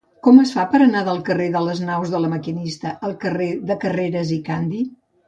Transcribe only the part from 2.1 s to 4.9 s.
de La Maquinista al carrer de Carreras i Candi?